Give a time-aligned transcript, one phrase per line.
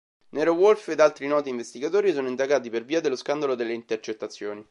[0.29, 4.59] Nero Wolfe ed altri noti investigatori sono indagati per via dello scandalo delle intercettazioni.